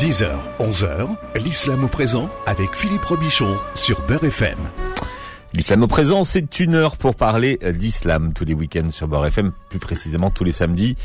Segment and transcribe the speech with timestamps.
[0.00, 1.08] 10h, 11h,
[1.44, 4.56] l'islam au présent avec Philippe Robichon sur Beurre FM.
[5.52, 9.52] L'islam au présent, c'est une heure pour parler d'islam tous les week-ends sur Beurre FM,
[9.68, 10.96] plus précisément tous les samedis.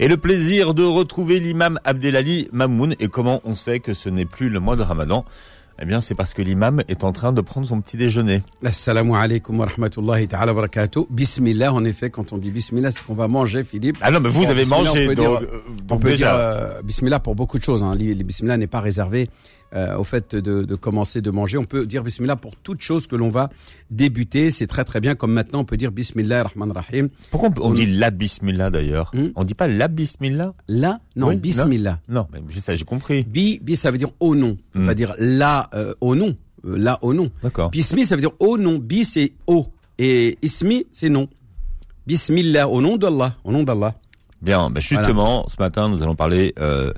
[0.00, 2.96] Et le plaisir de retrouver l'imam Abdelali Mamoun.
[2.98, 5.24] Et comment on sait que ce n'est plus le mois de Ramadan?
[5.82, 8.42] Eh bien, c'est parce que l'imam est en train de prendre son petit déjeuner.
[8.62, 11.06] Assalamu alaikum wa rahmatullahi ta'ala wa barakatuh.
[11.08, 13.96] Bismillah, en effet, quand on dit bismillah, c'est qu'on va manger, Philippe.
[14.02, 16.32] Ah non, mais vous avez mangé, on peut donc, dire, euh, on peut déjà.
[16.32, 17.82] dire euh, bismillah pour beaucoup de choses.
[17.82, 17.94] Hein.
[17.94, 19.30] Le bismillah n'est pas réservé
[19.74, 21.58] euh, au fait de, de commencer de manger.
[21.58, 23.50] On peut dire bismillah pour toute chose que l'on va
[23.90, 24.50] débuter.
[24.50, 25.14] C'est très très bien.
[25.14, 27.08] Comme maintenant, on peut dire bismillah rahman rahim.
[27.30, 29.28] Pourquoi on, on dit la bismillah d'ailleurs Hmm.
[29.36, 31.98] On dit pas la bismillah Là, non, Oui, bismillah.
[32.08, 33.22] Non, mais juste ça, j'ai compris.
[33.24, 34.56] Bi, bi, ça veut dire au nom.
[34.74, 34.86] On Hmm.
[34.86, 36.36] pas dire là euh, au nom.
[36.66, 37.30] Euh, là au nom.
[37.42, 37.70] D'accord.
[37.70, 38.78] Bismi, ça veut dire au nom.
[38.78, 39.66] Bi, c'est au.
[39.98, 41.28] Et ismi, c'est non.
[42.06, 43.36] Bismillah, au nom d'Allah.
[43.44, 43.94] Au nom d'Allah.
[44.42, 46.92] Bien, ben justement, ce matin, nous allons parler euh,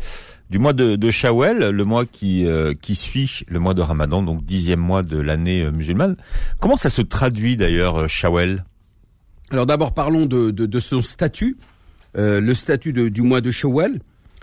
[0.52, 4.22] du mois de, de Shawwal, le mois qui euh, qui suit le mois de Ramadan,
[4.22, 6.14] donc dixième mois de l'année euh, musulmane.
[6.60, 8.64] Comment ça se traduit d'ailleurs euh, Shawwal?
[9.50, 11.56] Alors d'abord parlons de, de, de son statut,
[12.14, 13.98] Euh, le statut de- du mois de Shawwal.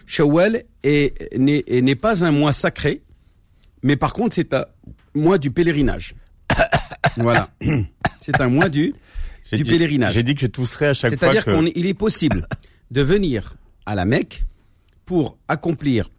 [0.08, 3.04] Shawwal est- n'est est- n'est pas un mois sacré,
[3.84, 4.66] mais par contre c'est un
[5.14, 6.16] mois du pèlerinage.
[7.18, 7.50] voilà,
[8.22, 8.96] c'est un mois du
[9.52, 10.14] J'ai du dit- pèlerinage.
[10.16, 12.48] J'ai dit que je tousserais à chaque fois C'est-à-dire qu'il est possible
[12.90, 13.54] de venir
[13.86, 14.46] à la Mecque
[15.10, 16.12] pour accomplir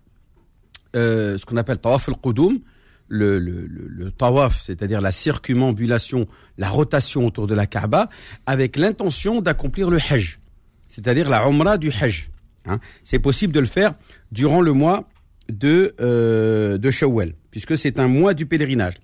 [0.96, 2.58] euh, ce qu'on appelle tawaf al-qudum,
[3.06, 6.26] le, tawaf, c'est-à-dire la circumambulation,
[6.58, 8.08] la rotation autour de la Kaaba,
[8.46, 10.40] avec l'intention d'accomplir le hajj,
[10.88, 12.30] c'est-à-dire la umrah du hajj.
[12.66, 12.80] hein.
[13.04, 13.92] C'est possible de le faire
[14.32, 15.08] durant le mois
[15.48, 18.94] de, euh, de Shawwal, puisque c'est un mois du pèlerinage.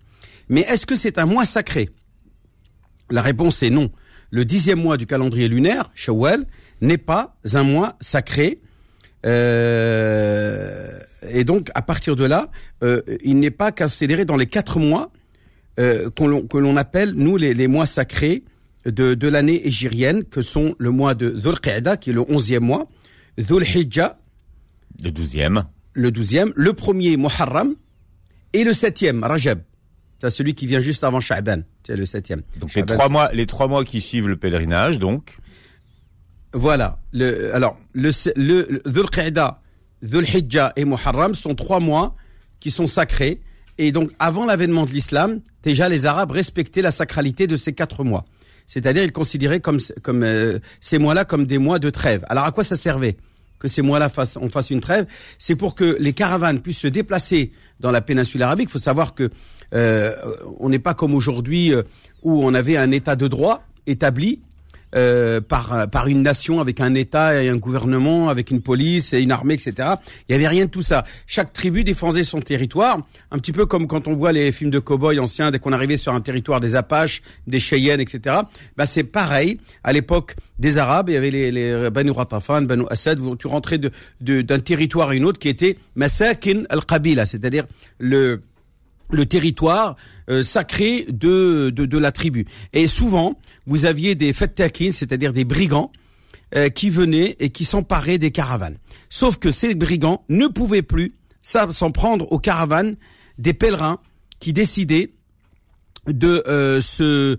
[0.49, 1.91] Mais est-ce que c'est un mois sacré?
[3.09, 3.93] La réponse est non.
[4.33, 6.45] Le dixième mois du calendrier lunaire, Shawwal,
[6.81, 8.61] n'est pas un mois sacré.
[9.27, 12.51] Euh, et donc, à partir de là,
[12.83, 15.11] euh, il n'est pas considéré dans les quatre mois
[15.81, 18.45] euh, que l'on appelle, nous, les, les mois sacrés
[18.85, 22.65] de, de l'année égérienne, que sont le mois de Dhul Qa'da, qui est le onzième
[22.65, 22.89] mois,
[23.37, 24.19] Dhul Hijjah,
[25.03, 25.65] Le douzième.
[25.95, 27.75] le douzième, le premier, Muharram,
[28.53, 29.61] et le septième, Rajab.
[30.21, 32.41] C'est celui qui vient juste avant Sha'ban, c'est le septième.
[32.59, 35.37] Donc les trois mois, les trois mois qui suivent le pèlerinage, donc.
[36.57, 36.99] Voilà.
[37.53, 39.61] Alors, le, le, Dhul Qa'da,
[40.01, 40.25] Dhul
[40.77, 42.17] et Muharram sont trois mois
[42.61, 43.43] qui sont sacrés.
[43.77, 48.05] Et donc, avant l'avènement de l'islam, déjà les Arabes respectaient la sacralité de ces quatre
[48.05, 48.25] mois.
[48.67, 52.25] C'est-à-dire, ils considéraient comme, comme euh, ces mois-là comme des mois de trêve.
[52.31, 53.19] Alors, à quoi ça servait
[53.59, 55.05] que ces mois-là fassent, on fasse une trêve?
[55.39, 58.71] C'est pour que les caravanes puissent se déplacer dans la péninsule arabique.
[58.71, 59.29] Il faut savoir que
[59.75, 60.15] euh,
[60.59, 61.83] on n'est pas comme aujourd'hui euh,
[62.23, 64.41] où on avait un état de droit établi
[64.97, 69.21] euh, par par une nation avec un État et un gouvernement, avec une police et
[69.21, 69.89] une armée, etc.
[70.29, 71.05] Il y avait rien de tout ça.
[71.27, 72.99] Chaque tribu défendait son territoire,
[73.31, 75.97] un petit peu comme quand on voit les films de cow-boys anciens, dès qu'on arrivait
[75.97, 78.37] sur un territoire des Apaches, des Cheyennes, etc.
[78.77, 79.59] Bah c'est pareil.
[79.85, 83.21] À l'époque des Arabes, il y avait les, les Banu Ratafan, Banu Assad.
[83.39, 83.91] Tu rentrais de
[84.21, 87.67] de- d'un territoire à une autre qui était Masakin al-Qabila, c'est-à-dire
[87.99, 88.41] le
[89.11, 89.97] le territoire
[90.29, 92.47] euh, sacré de, de, la tribu.
[92.73, 95.93] Et souvent, vous aviez des fattakin, c'est-à-dire des brigands,
[96.55, 98.79] euh, qui venaient et qui s'emparaient des caravanes.
[99.09, 102.97] Sauf que ces brigands ne pouvaient plus s'en prendre aux caravanes
[103.39, 103.99] des pèlerins
[104.41, 105.13] qui décidaient
[106.09, 107.39] de euh, se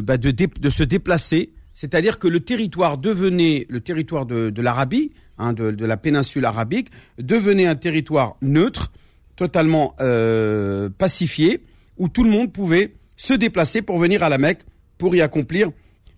[0.00, 5.86] bah, de, se déplacer, c'est-à-dire que le territoire devenait le territoire de, l'Arabie, hein, de
[5.86, 6.88] la péninsule arabique,
[7.18, 8.90] devenait un territoire neutre,
[9.38, 11.62] totalement euh, pacifié,
[11.96, 14.62] où tout le monde pouvait se déplacer pour venir à la Mecque
[14.98, 15.70] pour y accomplir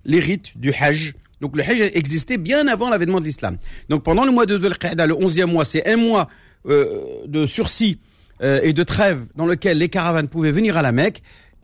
[0.04, 1.14] les rites du Hajj.
[1.42, 3.58] Donc le Hajj existait bien avant l'avènement de l'islam.
[3.90, 6.28] Donc pendant le mois de Dhul Qa'da, le 11e mois, c'est un mois
[6.66, 7.98] euh, de sursis
[8.42, 11.20] euh, et de trêve dans lequel les caravanes pouvaient venir à la Mecque.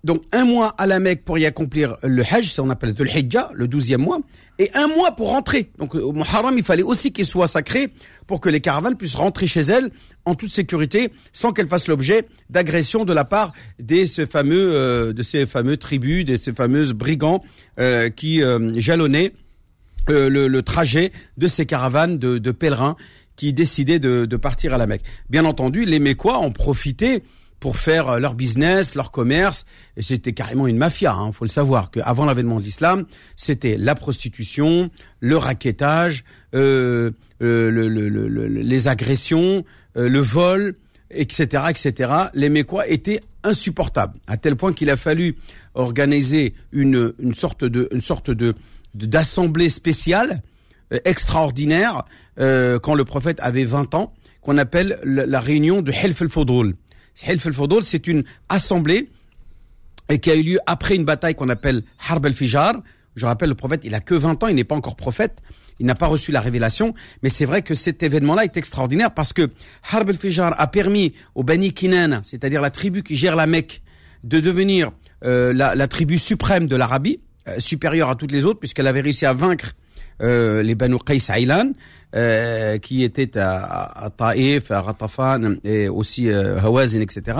[0.06, 3.08] Donc un mois à la Mecque pour y accomplir le Hajj, ça on appelle le
[3.08, 4.20] Hijjah, le douzième mois,
[4.60, 5.72] et un mois pour rentrer.
[5.78, 7.88] Donc au Muharram, il fallait aussi qu'il soit sacré
[8.28, 9.90] pour que les caravanes puissent rentrer chez elles
[10.24, 15.24] en toute sécurité, sans qu'elles fassent l'objet d'agressions de la part des fameux euh, de
[15.24, 17.42] ces fameux tribus, de ces fameuses brigands
[17.80, 19.32] euh, qui euh, jalonnaient
[20.08, 22.94] le, trajet de ces caravanes de, pèlerins
[23.34, 25.02] qui décidaient de, partir à la Mecque.
[25.30, 27.24] Bien entendu, les Mécois en profitaient
[27.60, 29.64] pour faire euh, leur business, leur commerce,
[29.96, 31.16] et c'était carrément une mafia.
[31.26, 33.06] Il faut le savoir qu'avant l'avènement de l'islam,
[33.36, 36.24] c'était la prostitution, le raquettage,
[36.54, 37.10] euh,
[37.42, 39.64] euh, le- le- le- le- les agressions,
[39.96, 40.74] euh, le vol,
[41.10, 42.10] etc., etc.
[42.34, 45.36] Les Mécois étaient insupportables, à tel point qu'il a fallu
[45.74, 48.54] organiser une, une sorte de, une sorte de
[48.94, 50.42] d'assemblée spéciale
[50.92, 52.04] euh, extraordinaire
[52.40, 56.74] euh, quand le prophète avait 20 ans qu'on appelle la, réunion de Helf el-Fodol.
[57.16, 59.08] C'est une assemblée
[60.20, 62.74] qui a eu lieu après une bataille qu'on appelle Harb el-Fijar.
[63.16, 65.38] Je rappelle, le prophète, il a que 20 ans, il n'est pas encore prophète,
[65.80, 69.32] il n'a pas reçu la révélation, mais c'est vrai que cet événement-là est extraordinaire parce
[69.32, 69.50] que
[69.90, 73.82] Harb el-Fijar a permis aux Bani Kinan, c'est-à-dire la tribu qui gère la Mecque,
[74.22, 74.92] de devenir
[75.24, 79.00] euh, la, la tribu suprême de l'Arabie, euh, supérieure à toutes les autres, puisqu'elle avait
[79.00, 79.72] réussi à vaincre
[80.22, 81.72] euh, les Banu Qais Aylan,
[82.14, 87.38] euh, qui étaient à, à Taïf, à Ratafan et aussi euh, Hawazin, etc.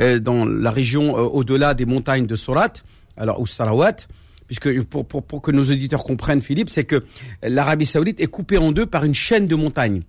[0.00, 2.74] euh, dans la région euh, au-delà des montagnes de Sorat,
[3.16, 3.96] alors ou Sarawat,
[4.46, 7.04] puisque pour, pour, pour que nos auditeurs comprennent, Philippe, c'est que
[7.42, 10.02] l'Arabie Saoudite est coupée en deux par une chaîne de montagnes.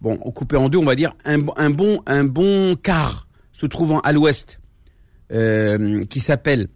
[0.00, 4.00] Bon, coupée en deux, on va dire un, un bon un bon quart se trouvant
[4.00, 4.58] à l'ouest,
[5.32, 6.68] euh, qui s'appelle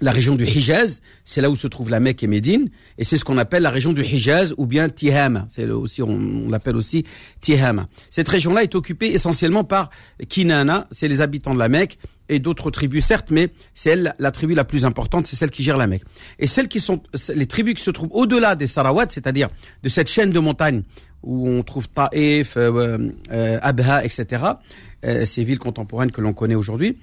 [0.00, 3.16] la région du Hijaz, c'est là où se trouve la Mecque et Médine, et c'est
[3.16, 5.46] ce qu'on appelle la région du Hijaz ou bien Tihama.
[5.48, 7.04] C'est aussi, on, l'appelle aussi
[7.40, 7.88] Tihama.
[8.10, 9.90] Cette région-là est occupée essentiellement par
[10.28, 11.98] Kinana, c'est les habitants de la Mecque
[12.28, 15.62] et d'autres tribus certes, mais c'est elle la tribu la plus importante, c'est celle qui
[15.62, 16.04] gère la Mecque.
[16.38, 17.02] Et celles qui sont
[17.34, 19.48] les tribus qui se trouvent au-delà des Sarawat, c'est-à-dire
[19.82, 20.82] de cette chaîne de montagnes
[21.22, 24.42] où on trouve Taïf, euh, euh, Abha, etc.
[25.04, 26.96] euh, ces villes contemporaines que l'on connaît aujourd'hui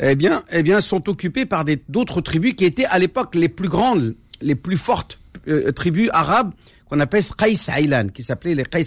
[0.00, 3.68] eh bien, eh bien, sont occupés par d'autres tribus qui étaient à l'époque les plus
[3.68, 6.52] grandes, les plus fortes euh, tribus arabes
[6.88, 8.86] qu'on appelle Qais Aylan, qui s'appelaient les Qais.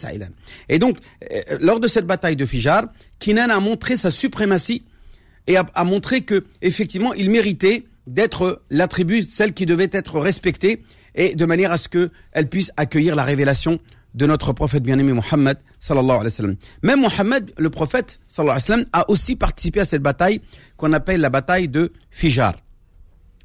[0.70, 0.98] Et donc,
[1.32, 2.86] euh, lors de cette bataille de Fijar,
[3.20, 4.84] Kinan a montré sa suprématie
[5.48, 10.20] et a, a montré que effectivement, il méritait d'être la tribu, celle qui devait être
[10.20, 10.84] respectée,
[11.16, 13.80] et de manière à ce que elle puisse accueillir la révélation
[14.16, 16.58] de notre prophète bien-aimé Mohammed sallallahu alayhi.
[16.82, 20.42] Même Mohammed, le prophète sallallahu alayhi wa sallam, a aussi participé à cette bataille
[20.78, 22.56] qu'on appelle la bataille de Fijar.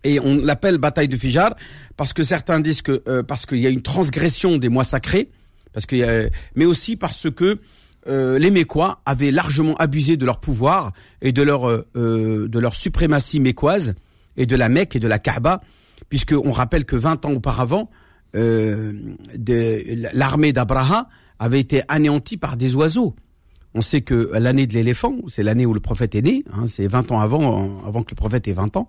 [0.04, 1.54] Et on l'appelle bataille de Fijar
[1.96, 5.30] parce que certains disent que euh, parce qu'il y a une transgression des mois sacrés,
[5.72, 7.58] parce a, mais aussi parce que
[8.06, 12.58] euh, les Mécois avaient largement abusé de leur pouvoir et de leur euh, euh, de
[12.58, 13.94] leur suprématie mécoise
[14.36, 15.62] et de la Mecque et de la Kaaba,
[16.10, 17.90] puisque on rappelle que 20 ans auparavant,
[18.34, 21.08] de- l'armée d'Abraha
[21.38, 23.14] avait été anéantie par des oiseaux.
[23.74, 26.86] On sait que l'année de l'éléphant, c'est l'année où le prophète est né, hein, c'est
[26.86, 28.88] 20 ans avant, avant que le prophète ait 20 ans,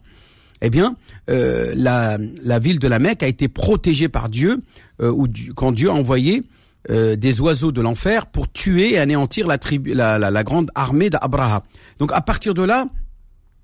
[0.61, 0.95] eh bien,
[1.29, 4.61] euh, la, la ville de la Mecque a été protégée par Dieu,
[5.01, 6.43] euh, Dieu- quand Dieu a envoyé
[6.91, 10.69] euh, des oiseaux de l'enfer pour tuer et anéantir la, tribu, la, la, la grande
[10.75, 11.63] armée d'Abraha.
[11.97, 12.85] Donc à partir de là,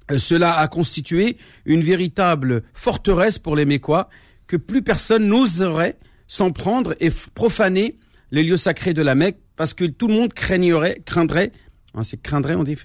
[0.09, 4.09] euh, cela a constitué une véritable forteresse pour les Mécois
[4.51, 7.97] que plus personne n'oserait s'en prendre et profaner
[8.31, 11.53] les lieux sacrés de la Mecque parce que tout le monde craignerait, craindrait,
[11.95, 12.75] hein, c'est craindrait, on dit,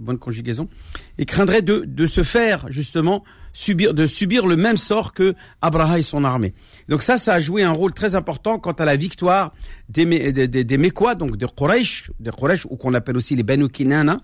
[0.00, 0.68] bonne conjugaison,
[1.16, 3.22] et craindrait de, de se faire justement
[3.52, 6.52] subir, de subir le même sort que Abraha et son armée.
[6.88, 9.54] Donc ça, ça a joué un rôle très important quant à la victoire
[9.88, 13.68] des, des, des, des donc de Quraysh, des Quraysh, ou qu'on appelle aussi les Banu
[13.68, 14.20] Kinana,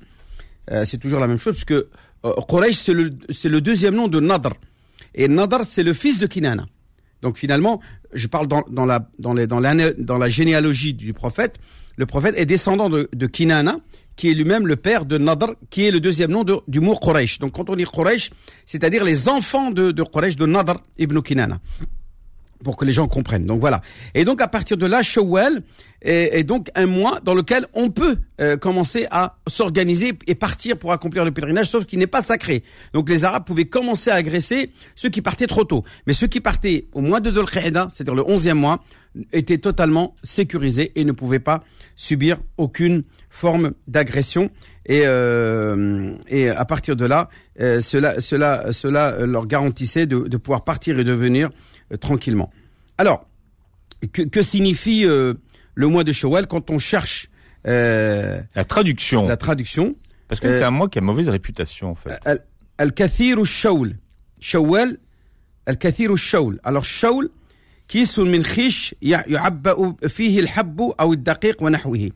[0.73, 1.89] euh, c'est toujours la même chose, parce que
[2.25, 4.55] euh, Quraysh, c'est le, c'est le deuxième nom de Nadr.
[5.15, 6.67] Et Nadr, c'est le fils de Kinana.
[7.23, 7.81] Donc finalement,
[8.13, 9.61] je parle dans, la, dans, les, dans,
[9.99, 11.57] dans la généalogie du prophète.
[11.97, 13.79] Le prophète est descendant de, de Kinana,
[14.17, 16.97] qui est lui-même le père de Nadr, qui est le deuxième nom de, du mot
[16.97, 17.39] Quraysh.
[17.39, 18.31] Donc quand on dit Quraysh,
[18.67, 21.61] c'est-à-dire les enfants de, de Quraysh, de Nadr ibn Kinana
[22.63, 23.47] pour que les gens comprennent.
[23.47, 23.83] Donc voilà.
[24.15, 25.63] Et donc à partir de là, Shawwal
[26.05, 30.79] est, est donc un mois dans lequel on peut euh, commencer à s'organiser et partir
[30.79, 32.63] pour accomplir le pèlerinage, sauf qu'il n'est pas sacré.
[32.93, 35.83] Donc les Arabes pouvaient commencer à agresser ceux qui partaient trop tôt.
[36.07, 38.85] Mais ceux qui partaient au mois de Dhul c'est-à-dire le 11e mois,
[39.33, 41.63] étaient totalement sécurisés et ne pouvaient pas
[41.97, 44.51] subir aucune forme d'agression.
[44.87, 47.29] Et, euh, et à partir de là,
[47.61, 51.51] euh, cela, cela, cela leur garantissait de, de pouvoir partir et de venir
[51.93, 52.51] euh, tranquillement.
[52.99, 53.27] Alors,
[54.13, 55.35] que, que signifie euh,
[55.76, 57.30] le mois de Shawwal quand on cherche
[57.68, 59.28] euh, La traduction.
[59.28, 59.96] la traduction
[60.28, 62.18] Parce que euh, c'est un mois qui a mauvaise réputation, en fait.
[62.26, 62.44] Al-
[62.78, 63.98] Al-Kathir ou Shawl.
[64.40, 64.98] Shawwal,
[65.66, 66.60] Al-Kathir ou Shawl.
[66.64, 67.30] Alors, Shawl,
[67.90, 72.12] كيس من خيش يع- يعبأ فيه الحب أو الدقيق ونحوه.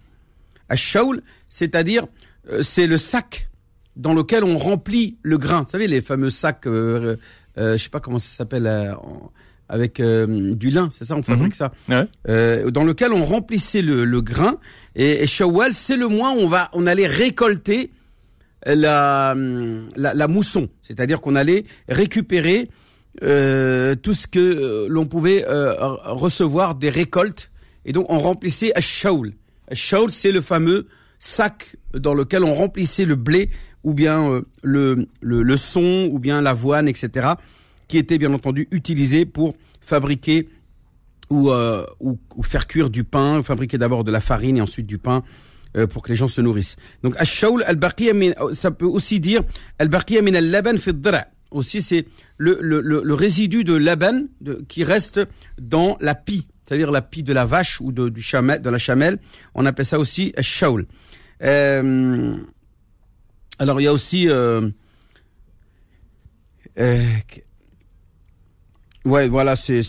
[0.71, 2.05] الشول, c'est-à-dire,
[2.49, 3.49] euh, c'est le sac
[3.95, 5.63] dans lequel on remplit le grain.
[5.63, 7.17] Vous savez, les fameux sacs, euh,
[7.57, 9.31] euh, je sais pas comment ça s'appelle, euh, en-
[9.68, 12.06] avec euh, du lin, c'est ça, on fabrique ça Ouais.
[12.28, 14.56] euh, dans lequel on remplissait le, le grain.
[14.96, 17.90] Et, et Shawwal, c'est le mois où on va, on allait récolter
[18.66, 19.34] la,
[19.96, 22.68] la, la mousson, c'est-à-dire qu'on allait récupérer
[23.22, 25.72] euh, tout ce que euh, l'on pouvait euh,
[26.04, 27.50] recevoir des récoltes.
[27.84, 29.32] Et donc on remplissait à Shaul.
[29.72, 30.86] Shaul, c'est le fameux
[31.18, 33.50] sac dans lequel on remplissait le blé
[33.84, 37.28] ou bien euh, le, le, le son ou bien l'avoine, etc.,
[37.88, 40.48] qui était bien entendu utilisé pour fabriquer
[41.30, 44.86] ou, euh, ou, ou faire cuire du pain, fabriquer d'abord de la farine et ensuite
[44.86, 45.22] du pain
[45.76, 46.76] euh, pour que les gens se nourrissent.
[47.02, 49.42] Donc min ça peut aussi dire
[49.80, 50.92] min al-laban fi
[51.50, 54.22] Aussi c'est le, le, le, résidu de laban
[54.68, 55.20] qui reste
[55.60, 58.78] dans la pie, c'est-à-dire la pie de la vache ou de, du chamel, de la
[58.78, 59.18] chamelle.
[59.54, 60.86] On appelle ça aussi ash-shawl.
[61.42, 62.36] Euh,
[63.58, 64.68] alors il y a aussi euh,
[66.78, 67.02] euh,
[69.04, 69.80] Ouais, voilà, c'est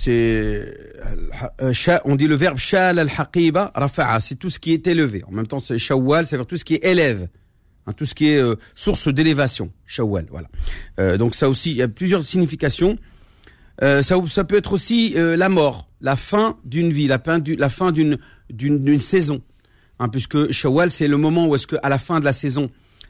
[1.62, 5.22] euh, on dit le verbe shal al haqiba rafa'a, c'est tout ce qui est élevé.
[5.28, 7.28] En même temps, c'est shawwal, c'est tout ce qui est élève,
[7.86, 9.72] hein, tout ce qui est euh, source d'élévation.
[9.86, 10.48] Shawwal, voilà.
[11.00, 12.98] Euh, donc ça aussi, il y a plusieurs significations.
[13.82, 17.18] Ça, peut être aussi la mort, la fin d'une vie, la
[17.70, 19.42] fin d'une saison,
[20.00, 22.70] hein, puisque Shawwal c'est le moment où est-ce que à la fin de la saison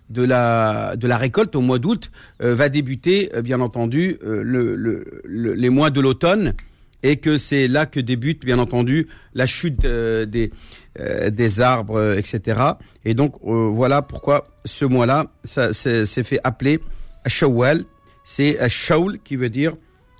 [0.10, 2.12] de la de la récolte au mois d'août
[2.42, 6.54] euh, va débuter euh, bien entendu euh, le, le- le- les mois de l'automne.
[7.02, 10.52] Et que c'est là que débute bien entendu la chute euh, des
[11.00, 12.60] euh, des arbres euh, etc
[13.06, 16.82] et donc voilà pourquoi ce mois-là ça c'est fait appeler
[17.26, 17.86] Shawwal.
[18.26, 19.76] C'est Shawl qui veut dire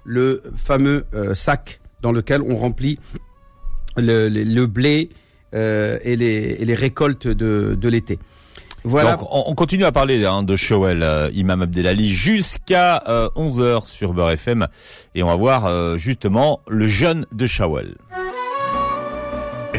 [0.06, 1.04] le fameux
[1.34, 2.98] sac dans lequel on remplit
[3.98, 5.10] le, le, blé
[5.54, 8.20] et, les, et les récoltes de, de l'été.
[8.84, 9.18] Voilà.
[9.18, 14.14] Donc on, on continue à parler hein, de Shawel, euh, Imam Abdelali, jusqu'à 11h sur
[14.14, 14.68] Beurre FM.
[15.16, 17.96] Et on va voir euh, justement le jeûne de Shawel.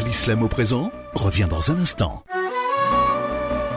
[0.05, 2.23] L'islam au présent revient dans un instant.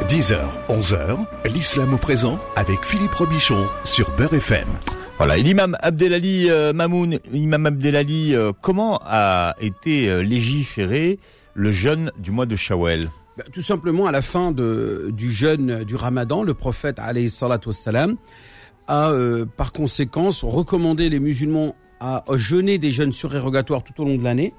[0.08, 0.36] 10h,
[0.68, 1.18] 11h,
[1.52, 4.68] l'islam au présent avec Philippe Robichon sur Beurre FM.
[5.16, 11.20] Voilà, et l'imam Abdelali euh, Mamoun, Imam Abdelali, euh, comment a été euh, légiféré
[11.54, 15.84] le jeûne du mois de Shawel Ben, Tout simplement, à la fin de, du jeûne
[15.84, 18.14] du ramadan, le prophète alayhi salatu wassalam,
[18.86, 24.16] a euh, par conséquence recommandé les musulmans à jeûner des jeûnes surérogatoires tout au long
[24.16, 24.52] de l'année.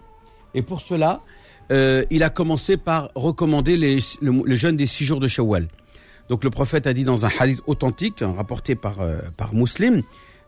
[0.55, 1.22] Et pour cela,
[1.72, 5.67] euh, il a commencé par recommander les, le, le jeûne des six jours de Shawwal.
[6.29, 10.01] Donc le prophète a dit dans un hadith authentique, hein, rapporté par, euh, par Muslim,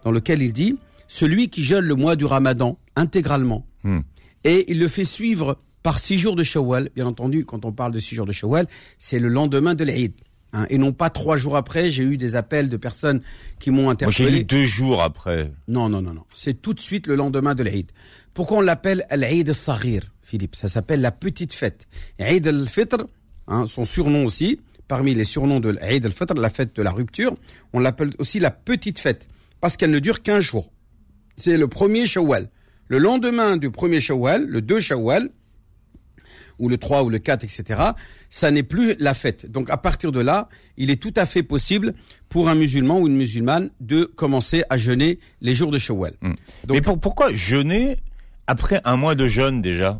[0.03, 0.75] dans lequel il dit,
[1.07, 3.99] celui qui jeûne le mois du ramadan intégralement, Hmm.
[4.43, 7.91] et il le fait suivre par six jours de Shawwal, bien entendu, quand on parle
[7.91, 8.67] de six jours de Shawwal,
[8.99, 10.13] c'est le lendemain de l'Eid.
[10.53, 13.21] Hein, et non pas trois jours après, j'ai eu des appels de personnes
[13.59, 14.43] qui m'ont Moi j'ai interpellé.
[14.43, 15.51] deux jours après.
[15.67, 16.23] Non, non, non, non.
[16.33, 17.91] C'est tout de suite le lendemain de l'Eid.
[18.33, 20.55] Pourquoi on l'appelle l'Eid al-Saghir, Philippe?
[20.55, 21.87] Ça s'appelle la petite fête.
[22.19, 23.05] Eid al-Fitr,
[23.47, 27.35] hein, son surnom aussi, parmi les surnoms de l'Eid al-Fitr, la fête de la rupture,
[27.73, 29.27] on l'appelle aussi la petite fête,
[29.59, 30.71] parce qu'elle ne dure qu'un jour.
[31.35, 32.49] C'est le premier Shawwal.
[32.87, 35.29] Le lendemain du premier Shawwal, le 2 Shawwal,
[36.59, 37.79] ou le 3 ou le 4, etc.,
[38.29, 39.49] ça n'est plus la fête.
[39.51, 41.93] Donc à partir de là, il est tout à fait possible
[42.29, 46.13] pour un musulman ou une musulmane de commencer à jeûner les jours de Shawwal.
[46.21, 46.33] Hmm.
[46.65, 47.97] Donc- Mais pour, pourquoi jeûner
[48.47, 49.97] après un mois de jeûne déjà?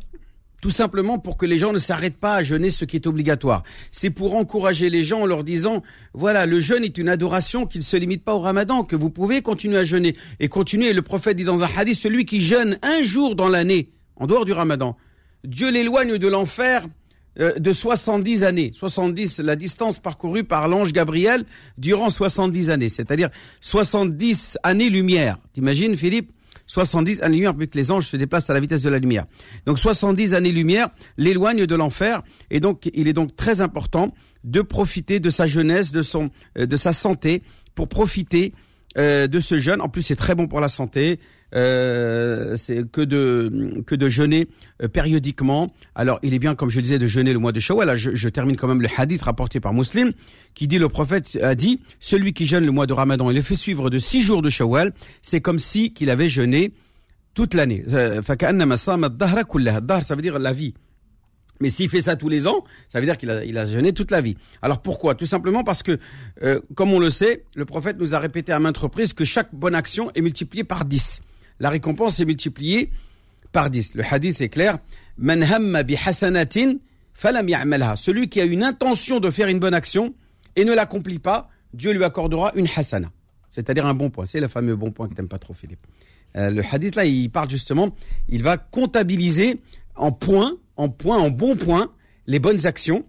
[0.60, 3.62] Tout simplement pour que les gens ne s'arrêtent pas à jeûner ce qui est obligatoire.
[3.92, 5.84] C'est pour encourager les gens en leur disant,
[6.16, 9.12] voilà, le jeûne est une adoration qui ne se limite pas au ramadan, que vous
[9.12, 10.16] pouvez continuer à jeûner.
[10.40, 13.92] Et continuer, le prophète dit dans un hadith, celui qui jeûne un jour dans l'année,
[14.16, 14.98] en dehors du ramadan,
[15.44, 16.86] Dieu l'éloigne de l'enfer
[17.40, 18.72] euh, de 70 années.
[18.74, 21.44] 70, la distance parcourue par l'ange Gabriel
[21.78, 22.90] durant 70 années.
[22.90, 23.30] C'est-à-dire
[23.62, 25.38] 70 années-lumière.
[25.54, 26.32] T'imagines, Philippe?
[26.66, 29.26] 70 années-lumière, puisque les anges se déplacent à la vitesse de la lumière.
[29.66, 32.24] Donc 70 années-lumière l'éloigne de l'enfer.
[32.50, 34.14] Et donc, il est donc très important
[34.44, 37.44] de profiter de sa jeunesse, de, son, euh, de sa santé,
[37.76, 38.54] pour profiter
[38.98, 39.82] euh, de ce jeûne.
[39.82, 41.20] En plus, c'est très bon pour la santé.
[41.56, 44.48] Euh, c'est que de que de jeûner
[44.82, 45.74] euh, périodiquement.
[45.96, 47.96] Alors, il est bien, comme je disais, de jeûner le mois de Shawwal.
[47.96, 50.12] Je, je, termine quand même le hadith rapporté par Muslim,
[50.56, 53.42] qui dit le prophète a dit celui qui jeûne le mois de Ramadan et le
[53.42, 56.74] fait suivre de six jours de Shawwal, c'est comme si qu'il avait jeûné
[57.34, 57.84] toute l'année.
[57.94, 60.74] Euh, ça veut dire la vie.
[61.60, 63.94] Mais s'il fait ça tous les ans, ça veut dire qu'il a, il a jeûné
[63.94, 64.38] toute la vie.
[64.62, 65.16] Alors pourquoi?
[65.16, 65.98] Tout simplement parce que,
[66.44, 69.54] euh, comme on le sait, le prophète nous a répété à maintes reprises que chaque
[69.54, 71.22] bonne action est multipliée par 10.
[71.60, 72.92] La récompense est multipliée
[73.52, 73.96] par 10.
[73.96, 74.78] Le hadith est clair.
[75.18, 75.44] Man
[75.84, 76.76] bi hasanatin
[77.14, 77.48] falam.
[77.96, 80.14] Celui qui a une intention de faire une bonne action
[80.56, 83.10] et ne l'accomplit pas, Dieu lui accordera une hasana.
[83.52, 84.26] C'est-à-dire un bon point.
[84.26, 85.80] C'est le fameux bon point que t'aimes pas trop, Philippe.
[86.36, 87.96] Euh, le hadith là, il parle justement,
[88.30, 89.60] il va comptabiliser
[89.96, 91.92] en points, en points, en bons points,
[92.26, 93.06] les bonnes actions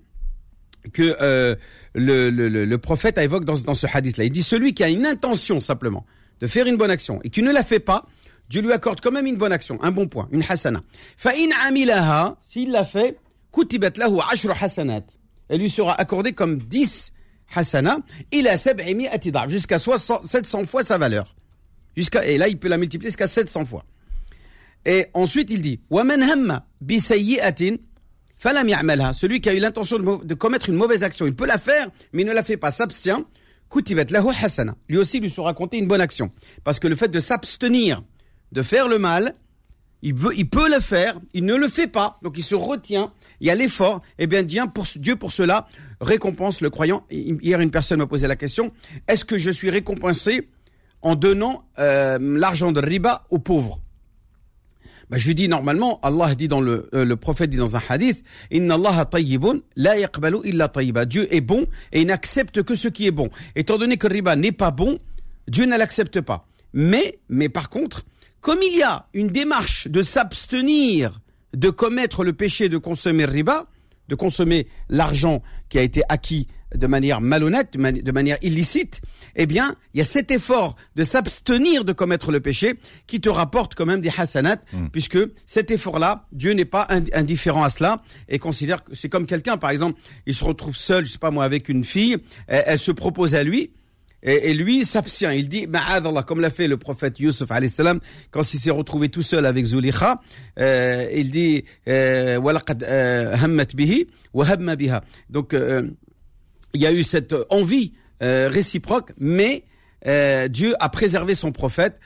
[0.92, 1.56] que euh,
[1.94, 4.24] le, le, le, prophète évoque dans, dans ce hadith-là.
[4.24, 6.06] Il dit celui qui a une intention simplement
[6.40, 8.06] de faire une bonne action et qui ne la fait pas,
[8.48, 10.82] Dieu lui accorde quand même une bonne action, un bon point, une hasana.
[11.16, 13.18] Fa'in amilaha, s'il l'a fait,
[13.52, 15.02] kutibat lahu ashru hasanat.
[15.48, 17.12] Elle lui sera accordée comme 10
[17.54, 17.98] hasana,
[18.32, 21.34] il a da'f, jusqu'à 60 700 fois sa valeur.
[21.96, 23.84] Jusqu'à, et là, il peut la multiplier jusqu'à 700 fois.
[24.84, 25.80] Et ensuite, il dit
[29.12, 32.22] Celui qui a eu l'intention de, commettre une mauvaise action, il peut la faire, mais
[32.22, 33.24] il ne la fait pas, s'abstient.
[34.88, 36.30] Lui aussi lui sera compté une bonne action.
[36.64, 38.02] Parce que le fait de s'abstenir,
[38.52, 39.34] de faire le mal,
[40.02, 43.12] il, veut, il peut le faire, il ne le fait pas, donc il se retient,
[43.40, 45.68] il y a l'effort, et bien Dieu pour, Dieu pour cela
[46.00, 47.04] récompense le croyant.
[47.10, 48.72] Hier, une personne m'a posé la question,
[49.08, 50.48] est-ce que je suis récompensé
[51.02, 53.82] en donnant euh, l'argent de riba aux pauvres?
[55.10, 57.82] Bah, je lui dis normalement, Allah dit dans le, euh, le prophète dit dans un
[57.88, 60.70] hadith, Inna Allah tayyibun, la yaqbalu illa.
[61.06, 63.30] Dieu est bon et il n'accepte que ce qui est bon.
[63.56, 64.98] Étant donné que le riba n'est pas bon,
[65.48, 66.46] Dieu ne l'accepte pas.
[66.74, 68.04] Mais, mais par contre,
[68.40, 71.20] comme il y a une démarche de s'abstenir
[71.54, 73.66] de commettre le péché de consommer le riba,
[74.08, 79.00] de consommer l'argent qui a été acquis de manière malhonnête, de, mani- de manière illicite,
[79.36, 82.74] eh bien, il y a cet effort de s'abstenir de commettre le péché
[83.06, 84.58] qui te rapporte quand même des hasanats,
[84.92, 89.26] puisque cet effort-là, Dieu n'est pas ind- indifférent à cela et considère que c'est comme
[89.26, 92.64] quelqu'un, par exemple, il se retrouve seul, je sais pas moi, avec une fille, elle,
[92.66, 93.70] elle se propose à lui,
[94.22, 95.32] et, lui s'abstient.
[95.34, 97.48] Il dit, Ma'adallah, comme l'a fait le prophète Yusuf
[98.30, 100.20] quand il s'est retrouvé tout seul avec Zulikha,
[100.58, 103.64] euh, il dit, euh, euh,
[104.76, 105.04] biha.
[105.30, 105.54] Donc,
[106.74, 109.64] il y a eu cette envie réciproque, mais
[110.04, 112.00] Dieu a préservé son prophète,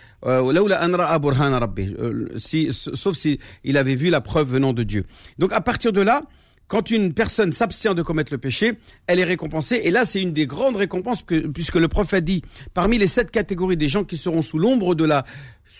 [1.99, 5.05] euh, si, sauf si il avait vu la preuve venant de Dieu.
[5.39, 6.23] Donc à partir de là,
[6.69, 8.73] quand une personne s'abstient de commettre le péché,
[9.07, 9.81] elle est récompensée.
[9.85, 12.43] Et là, c'est une des grandes récompenses, que- puisque le prophète dit,
[12.73, 15.25] parmi les sept catégories des gens qui seront sous l'ombre de la,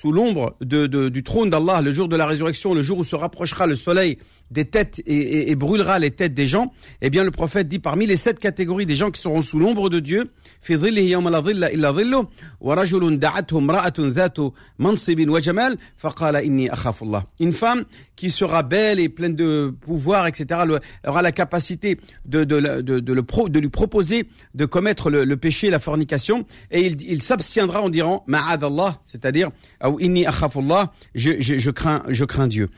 [0.01, 3.15] sous l'ombre de, du trône d'Allah le jour de la résurrection, le jour où se
[3.15, 4.17] rapprochera le soleil
[4.51, 8.07] des têtes et, et, brûlera les têtes des gens, eh bien le prophète dit parmi
[8.07, 10.31] les sept catégories des gens qui seront sous l'ombre de Dieu,
[17.41, 17.85] une femme
[18.15, 20.61] qui sera belle et pleine de pouvoir, etc.,
[21.07, 25.71] aura la capacité de, de, de, le pro, lui proposer de commettre le, le péché,
[25.71, 29.51] la fornication, et il, il s'abstiendra en disant, ma'ad Allah, c'est-à-dire
[29.91, 32.69] ou inni akhafullah, je, je, je, crains, je crains Dieu.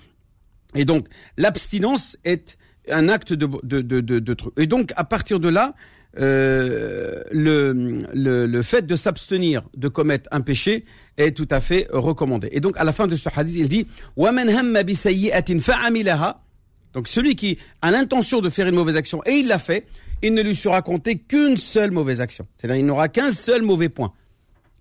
[0.75, 2.57] Et donc, l'abstinence est
[2.91, 4.53] un acte de, de, de, de, truc.
[4.59, 5.75] Et donc, à partir de là,
[6.19, 7.73] euh, le,
[8.13, 10.85] le, le, fait de s'abstenir de commettre un péché
[11.17, 12.49] est tout à fait recommandé.
[12.53, 13.87] Et donc, à la fin de ce hadith, il dit
[16.95, 19.87] Donc, celui qui a l'intention de faire une mauvaise action et il l'a fait,
[20.23, 22.47] il ne lui sera compté qu'une seule mauvaise action.
[22.57, 24.13] C'est-à-dire, il n'aura qu'un seul mauvais point.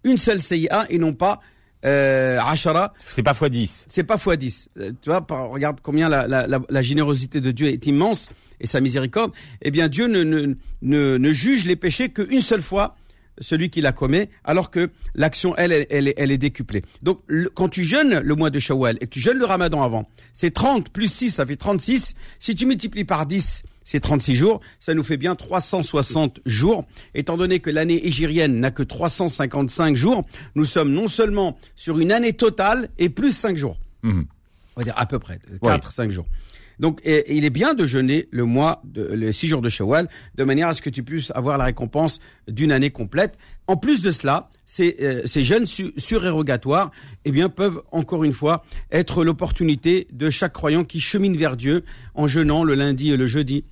[0.04, 1.42] Une seule CIA et non pas
[1.86, 3.86] euh, ashara C'est pas fois 10.
[3.88, 4.70] c'est pas fois 10.
[4.80, 8.30] Euh, Tu vois, par- regarde combien la, la, la, la générosité de Dieu est immense
[8.60, 9.32] et sa miséricorde.
[9.62, 12.96] Eh bien, Dieu ne, ne, ne, ne juge les péchés qu'une seule fois
[13.42, 16.84] celui qui la commet, alors que l'action, elle, elle, elle, est- elle est décuplée.
[17.02, 19.82] Donc, le- quand tu jeûnes le mois de Shawwal et que tu jeûnes le ramadan
[19.82, 22.14] avant, c'est 30 plus 6, ça fait 36.
[22.40, 24.62] Si tu multiplies par 10, c'est 36 jours.
[24.80, 26.86] Ça nous fait bien 360 jours.
[27.16, 32.12] Étant donné que l'année égérienne n'a que 355 jours, nous sommes non seulement sur une
[32.12, 33.78] année totale et plus 5 jours.
[34.04, 34.26] Mhm.
[34.76, 36.26] On va dire à peu près, 4, 5 jours.
[36.80, 40.10] Donc, et- il est bien de jeûner le mois, de, les 6 jours de Shawwal,
[40.36, 43.38] de manière à ce que tu puisses avoir la récompense d'une année complète.
[43.68, 46.90] En plus de cela, ces, euh, ces jeûnes su- surérogatoires,
[47.26, 51.84] eh bien, peuvent encore une fois être l'opportunité de chaque croyant qui chemine vers Dieu
[52.16, 53.64] en jeûnant le lundi et le jeudi,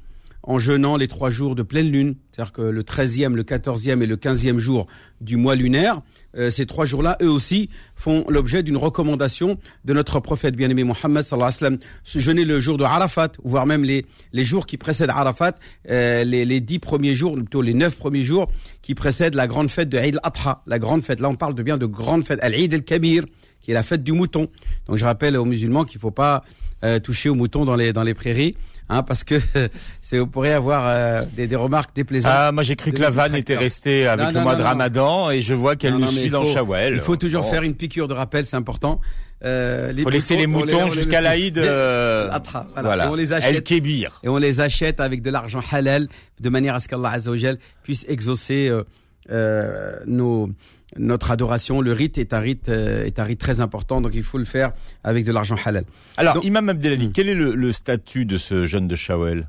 [0.43, 4.08] en jeûnant les trois jours de pleine lune, c'est-à-dire que le 13e, le 14e et
[4.08, 4.88] le 15e jour
[5.19, 6.01] du mois lunaire,
[6.38, 11.23] euh, ces trois jours-là, eux aussi, font l'objet d'une recommandation de notre prophète bien-aimé Mohammed
[11.23, 11.77] sallallahu alayhi wa sallam.
[12.06, 15.54] Jeûner le jour de Arafat, voire même les, les jours qui précèdent Arafat,
[15.89, 18.49] euh, les, les dix premiers jours, ou plutôt les neuf premiers jours
[18.82, 21.19] qui précèdent la grande fête de Eid al-Adha, la grande fête.
[21.19, 23.25] Là, on parle de bien de grande fête, Al-Eid al-Kabir,
[23.62, 24.47] qui est la fête du mouton.
[24.88, 26.43] Donc, je rappelle aux musulmans qu'il faut pas
[26.84, 28.56] euh, toucher aux moutons dans les, dans les prairies,
[28.91, 29.36] hein, parce que
[30.01, 32.32] c'est, on pourrait avoir euh, des, des remarques déplaisantes.
[32.36, 34.60] Ah, moi j'ai cru que la vanne était restée avec Non, le non, mois non,
[34.60, 34.63] de.
[34.63, 36.93] Ramadan et je vois qu'elle le mais suit dans le Shawwal.
[36.93, 37.49] Il faut toujours Bon.
[37.49, 39.01] faire une piqûre de rappel, c'est important.
[39.43, 41.58] Euh, faut laisser les on moutons on jusqu'à l'Aïd.
[41.58, 42.30] euh,
[42.75, 42.82] voilà.
[42.84, 43.06] voilà.
[43.06, 44.19] Et on les El achète Kébir.
[44.23, 46.08] et on les achète avec de l'argent halal
[46.39, 48.84] de manière à ce qu'Allah Azzawajal puisse exaucer euh,
[49.32, 50.49] euh, nos
[50.97, 51.82] notre adoration.
[51.82, 54.45] Le rite est un rite euh, est un rite très important, donc il faut le
[54.45, 54.71] faire
[55.04, 55.86] avec de l'argent halal.
[56.17, 57.12] Alors, Donc- Imam Abdelali, Hmm.
[57.13, 59.47] quel est le, le statut de ce jeune de Shawel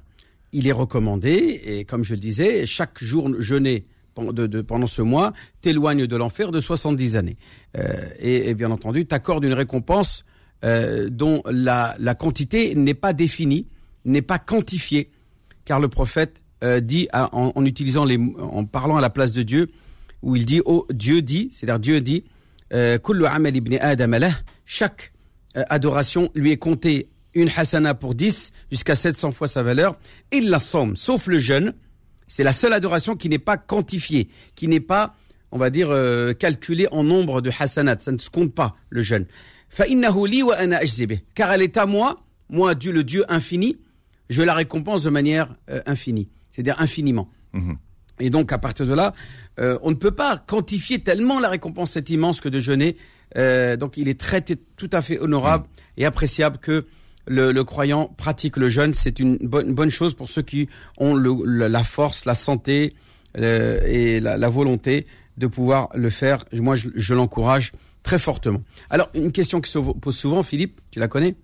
[0.52, 3.84] Il est recommandé et comme je le disais, chaque jour jeûné
[4.18, 7.36] de, de- pendant ce mois t'éloigne de l'enfer de 70 années.
[7.78, 7.82] Euh,
[8.20, 10.24] et, et bien entendu, t'accorde une récompense
[10.64, 13.66] euh, dont la, la quantité n'est pas définie,
[14.04, 15.10] n'est pas quantifiée,
[15.64, 19.32] car le prophète euh, dit à- en, en utilisant les, en parlant à la place
[19.32, 19.68] de Dieu,
[20.22, 22.24] où il dit oh, Dieu dit, c'est-à-dire Dieu dit
[22.72, 22.98] euh,
[24.64, 25.12] chaque
[25.56, 29.98] euh, adoration lui est comptée une hasana pour 10 jusqu'à 700 fois sa valeur.
[30.30, 31.74] Il la somme, sauf le jeûne.
[32.26, 35.14] C'est la seule adoration qui n'est pas quantifiée, qui n'est pas,
[35.50, 37.96] on va dire, euh, calculée en nombre de hasanat.
[38.00, 39.26] Ça ne se compte pas, le jeûne.
[41.34, 43.78] Car elle est à moi, moi, Dieu, le Dieu infini,
[44.30, 47.28] je la récompense de manière euh, infinie, c'est-à-dire infiniment.
[47.52, 47.74] Mm.
[48.20, 49.14] Et donc à partir de là,
[49.58, 52.96] euh, on ne peut pas quantifier tellement la récompense est immense que de jeûner.
[53.36, 56.86] Euh, donc il est très tout à fait honorable et appréciable que
[57.26, 58.94] le, le croyant pratique le jeûne.
[58.94, 62.34] C'est une bonne, une bonne chose pour ceux qui ont le, le- la force, la
[62.34, 62.94] santé
[63.38, 65.06] euh, et la, la volonté
[65.38, 66.44] de pouvoir le faire.
[66.52, 67.72] Moi, je, je l'encourage
[68.02, 68.62] très fortement.
[68.90, 71.34] Alors une question qui se pose souvent, Philippe, tu la connais?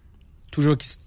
[0.51, 0.99] Toujours qui, se-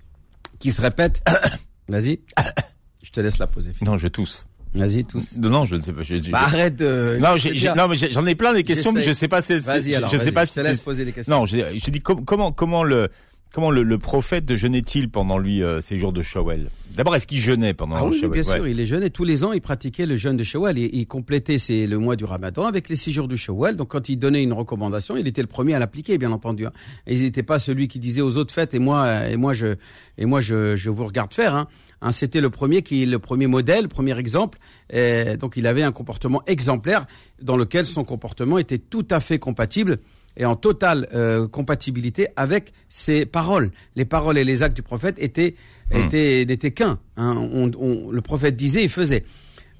[0.60, 1.22] qui se répète.
[1.88, 2.20] Vas-y.
[3.04, 3.74] Je te laisse la poser.
[3.74, 3.88] Philippe.
[3.88, 4.46] Non, je tousse.
[4.74, 5.38] Vas-y, tous.
[5.38, 6.02] Non, non, je ne sais pas.
[6.02, 7.18] je- je- Bah, arrête de.
[7.20, 7.36] non,
[7.76, 9.42] non, mais j'en ai plein des questions, mais je sais pas.
[9.42, 10.10] Vas-y alors.
[10.10, 11.36] je sais pas je te laisse poser des questions.
[11.40, 13.10] Non, je, je dis com- comment comment le
[13.52, 16.70] comment le, le prophète jeûnait-il pendant lui euh, ces jours de Shawwal?
[16.96, 18.32] D'abord, est-ce qu'il jeûnait pendant Ah oui, Shawwal?
[18.42, 18.58] bien Ouais.
[18.58, 20.78] sûr, il est et tous les ans, il pratiquait le jeûne de Shawwal.
[20.78, 23.78] Il, il complétait le mois du Ramadan avec les six jours du Shawwal.
[23.78, 26.66] Donc, quand il donnait une recommandation, il était le premier à l'appliquer, bien entendu.
[26.66, 26.72] hein.
[27.08, 29.76] Et il n'était pas celui qui disait aux autres faites et moi, et moi, je,
[30.18, 31.56] et moi, je, je vous regarde faire.
[31.56, 31.68] Hein.
[32.02, 34.58] Hein, C'était le premier qui, le premier modèle, le premier exemple.
[34.92, 37.06] Et donc, il avait un comportement exemplaire
[37.42, 40.00] dans lequel son comportement était tout à fait compatible
[40.42, 43.70] et en totale euh, compatibilité avec ses paroles.
[43.96, 45.56] Les paroles et les actes du prophète étaient
[45.94, 45.98] Hmm.
[45.98, 47.00] étaient n'étaient qu'un.
[47.18, 47.36] hein.
[47.54, 49.24] On- on- le prophète disait et faisait.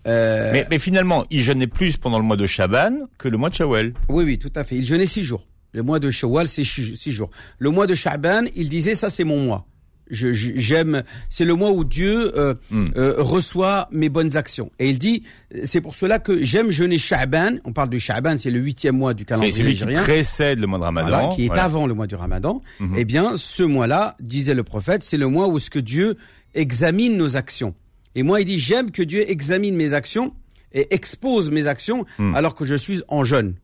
[0.08, 3.50] Euh, Mais, mais finalement, il jeûnait plus pendant le mois de Shaban que le mois
[3.50, 3.94] de Shawwal.
[4.10, 4.76] Oui, oui, tout à fait.
[4.76, 5.48] Il jeûnait six jours.
[5.74, 7.30] Le mois de Shawwal, c'est six six jours.
[7.60, 9.66] Le mois de Sha'ban, il disait ça, c'est mon mois
[10.12, 11.04] j'aime.
[11.30, 12.86] C'est le mois où Dieu euh, hmm.
[12.96, 14.72] euh, reçoit mes bonnes actions.
[14.80, 15.24] Et il dit,
[15.56, 17.58] euh, c'est pour cela que j'aime jeûner Sha'ban.
[17.66, 20.84] On parle de Sha'ban, c'est le huitième mois du calendrier qui précède le mois de
[20.84, 22.62] Ramadan, voilà, qui est avant le mois du Ramadan.
[22.80, 22.96] Mhm.
[22.98, 26.18] Eh bien, ce mois-là, disait le prophète, c'est le mois où ce que Dieu
[26.54, 27.74] examine nos actions.
[28.16, 30.34] Et moi, il dit, j'aime que Dieu examine mes actions
[30.74, 32.36] et expose mes actions hmm.
[32.36, 33.56] alors que je suis en jeûne.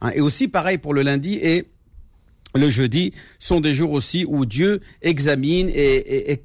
[0.00, 1.66] Hein, et aussi pareil pour le lundi et
[2.54, 6.40] le jeudi sont des jours aussi où Dieu examine et,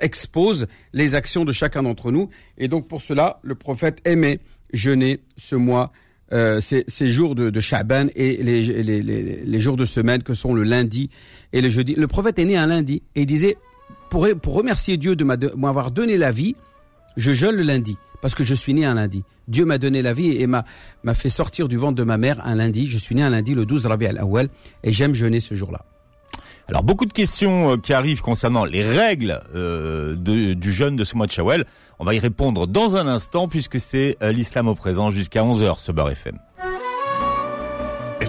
[0.00, 2.30] expose les actions de chacun d'entre nous.
[2.58, 4.40] Et donc pour cela, le prophète aimait
[4.72, 5.92] jeûner ce mois,
[6.32, 11.10] euh, ces, jours de, de Shaban et les, jours de semaine que sont le lundi
[11.52, 11.94] et le jeudi.
[11.94, 13.56] Le prophète est né un lundi et il disait,
[14.08, 16.56] pour, remercier Dieu de m'avoir donné la vie,
[17.16, 19.22] je jeûne le lundi parce que je suis né un lundi.
[19.50, 20.64] Dieu m'a donné la vie et m'a
[21.02, 22.86] m'a fait sortir du ventre de ma mère un lundi.
[22.88, 24.48] Je suis né un lundi le 12 Rabi al-Awwal
[24.84, 25.80] et j'aime jeûner ce jour-là.
[26.68, 31.04] Alors beaucoup de questions euh, qui arrivent concernant les règles euh, de- du jeûne de
[31.04, 31.66] ce mois de Shawwal.
[31.98, 35.78] On va y répondre dans un instant puisque c'est euh, l'islam au présent jusqu'à 11h
[35.80, 36.38] ce Bar FM.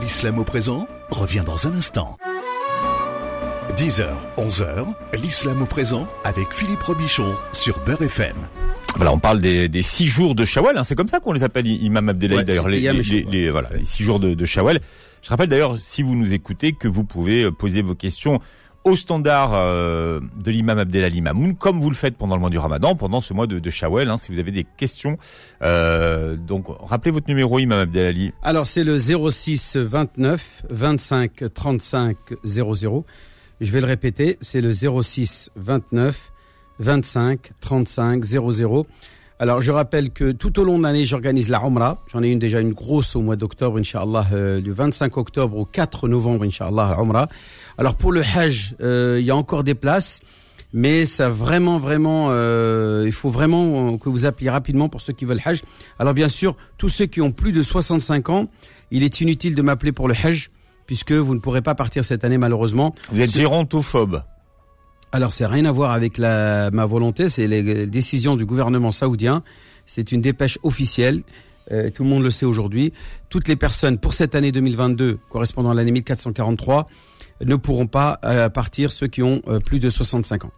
[0.02, 2.18] L'islam au présent revient dans un instant.
[3.78, 4.06] 10h,
[4.38, 4.86] 11h,
[5.22, 8.36] l'islam au présent avec Philippe Robichon sur Beurre FM.
[8.96, 10.78] Voilà, on parle des, des six jours de Shawwal.
[10.78, 12.68] hein, c'est comme ça qu'on les appelle, Imam Abdellah Ouais, d'ailleurs.
[12.68, 14.80] Les, les, les- voilà, les six jours de, de Shawwal.
[15.24, 18.40] Je rappelle d'ailleurs, si vous nous écoutez, que vous pouvez euh, poser vos questions
[18.84, 22.58] au standard euh, de l'imam Abdelali Mamoun, comme vous le faites pendant le mois du
[22.58, 24.10] Ramadan, pendant ce mois de, de Shawwal.
[24.10, 25.18] hein, si vous avez des questions,
[25.62, 28.34] euh, donc rappelez votre numéro, Imam Abdelali.
[28.42, 33.06] Alors c'est le 06 29 25 35 00.
[33.62, 36.31] Je vais le répéter, c'est le 06 29
[36.82, 38.86] 25 35 00.
[39.40, 42.04] Alors je rappelle que tout au long de l'année, j'organise la Umrah.
[42.12, 45.66] J'en ai une déjà une grosse au mois d'octobre, Inch'Allah, euh, du 25 octobre au
[45.66, 47.28] 4 novembre, Inch'Allah, Umrah.
[47.78, 50.20] Alors pour le Hajj, euh, il y a encore des places.
[50.74, 55.26] Mais ça vraiment, vraiment, euh, il faut vraiment que vous appeliez rapidement pour ceux qui
[55.26, 55.64] veulent Hajj.
[56.00, 58.48] Alors bien sûr, tous ceux qui ont plus de 65 ans,
[58.90, 60.50] il est inutile de m'appeler pour le Hajj,
[60.86, 62.96] puisque vous ne pourrez pas partir cette année malheureusement.
[63.12, 64.24] Vous êtes gérontophobe.
[65.12, 69.44] Alors c'est rien à voir avec la, ma volonté, c'est les décisions du gouvernement saoudien.
[69.86, 71.24] C'est une dépêche officielle.
[71.72, 72.94] Euh, tout le monde le sait aujourd'hui.
[73.30, 76.88] Toutes les personnes pour cette année 2022, correspondant à l'année 1443,
[77.44, 80.52] ne pourront pas euh, partir ceux qui ont euh, plus de 65 ans.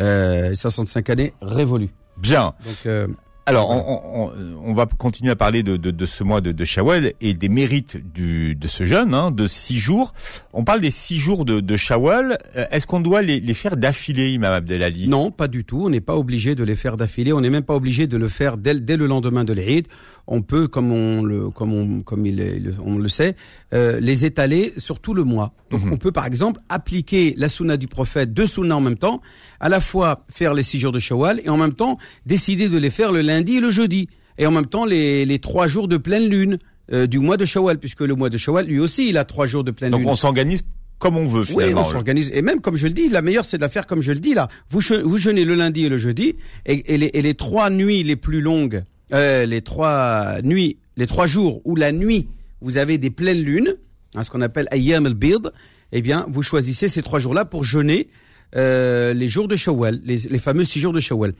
[0.00, 1.90] Euh, 65 années révolues.
[2.16, 2.54] Bien.
[2.64, 3.08] Donc euh,
[3.48, 6.64] Alors, on, on- on va continuer à parler de, de, de ce mois de, de
[6.64, 10.12] Shawwal et des mérites du, de ce jeûne, hein, de six jours.
[10.52, 12.38] On parle des six jours de, de Shawwal.
[12.56, 15.06] Euh, Est-ce qu'on doit les, les faire d'affilée, Imam Abdelali?
[15.06, 15.82] Non, pas du tout.
[15.84, 17.32] On n'est pas obligé de les faire d'affilée.
[17.32, 19.86] On n'est même pas obligé de le faire dès, dès le lendemain de l'Eid.
[20.26, 23.36] On peut, comme on le, comme on, comme il est- on le sait,
[23.72, 25.52] euh, les étaler sur tout le mois.
[25.70, 25.92] Donc, Mhm.
[25.92, 29.20] on peut par exemple appliquer la sunna du prophète, deux sunnas en même temps,
[29.60, 32.78] à la fois faire les six jours de Shawwal et en même temps décider de
[32.78, 35.88] les faire le lundi et le jeudi, et en même temps les, les trois jours
[35.88, 36.58] de pleine lune.
[36.92, 39.46] euh, du mois de Shawwal, puisque le mois de Shawwal, lui aussi, il a trois
[39.46, 40.08] jours de pleine Donc lune.
[40.10, 40.60] on s'organise
[40.98, 41.80] comme on veut Oui, finalement.
[41.86, 42.30] on s'organise.
[42.32, 44.20] Et même, comme je le dis, la meilleure, c'est de la faire comme je le
[44.20, 44.48] dis là.
[44.70, 48.02] Vous, vous jeûnez le lundi et le jeudi, et, et les, et les trois nuits
[48.04, 52.28] les plus longues, euh, les trois nuits, les trois jours où la nuit,
[52.60, 53.74] vous avez des pleines lunes,
[54.14, 55.50] hein, ce qu'on appelle Ayyam al-Bid,
[55.92, 58.06] eh bien, vous choisissez ces trois jours-là pour jeûner
[58.54, 61.32] euh, les jours de Shawwal, les, fameux six jours de Shawwal.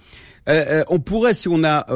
[0.48, 1.86] Euh, euh, on pourrait, si on a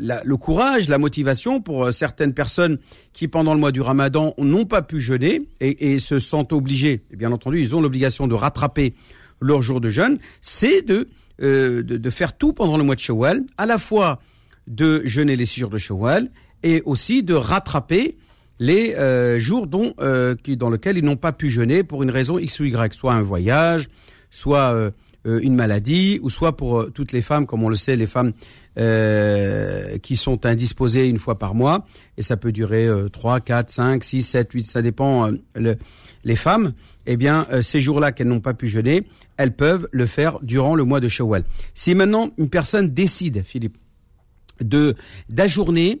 [0.00, 2.78] le courage, la motivation pour certaines personnes
[3.12, 7.16] qui, pendant le mois du Ramadan, n'ont pas pu jeûner et, se sentent obligés, et
[7.16, 8.94] bien entendu, ils ont l'obligation de rattraper
[9.40, 13.66] leur jour de jeûne, c'est de, de, faire tout pendant le mois de Shawwal, à
[13.66, 14.20] la fois
[14.66, 16.30] de jeûner les six jours de Shawwal
[16.64, 18.16] et aussi de rattraper
[18.58, 18.96] les
[19.38, 19.94] jours dont,
[20.42, 23.14] qui, dans lesquels ils n'ont pas pu jeûner pour une raison X ou Y, soit
[23.14, 23.88] un voyage,
[24.30, 24.90] soit euh,
[25.26, 28.06] euh, une maladie, ou soit pour euh, toutes les femmes, comme on le sait, les
[28.06, 28.32] femmes
[28.78, 31.86] euh, qui sont indisposées une fois par mois,
[32.16, 35.76] et ça peut durer euh, 3, 4, 5, 6, 7, 8, ça dépend euh, le-
[36.24, 36.72] les femmes,
[37.06, 39.04] eh bien, ces jours-là qu'elles n'ont pas pu jeûner,
[39.36, 41.44] elles peuvent le faire durant le mois de Shawwal.
[41.74, 43.78] Si maintenant une personne décide, Philippe,
[44.60, 44.94] de
[45.28, 46.00] d'ajourner